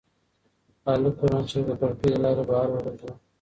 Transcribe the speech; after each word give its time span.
هلک 0.85 1.13
قرانشریف 1.21 1.65
د 1.69 1.71
کړکۍ 1.79 2.07
له 2.13 2.19
لارې 2.23 2.43
بهر 2.49 2.67
وغورځاوه. 2.69 3.15